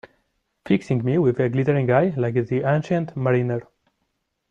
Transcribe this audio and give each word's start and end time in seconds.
Fixing 0.65 1.05
me 1.05 1.19
with 1.19 1.39
a 1.39 1.47
glittering 1.47 1.91
eye, 1.91 2.11
like 2.17 2.33
the 2.33 2.63
Ancient 2.67 3.15
Mariner. 3.15 3.61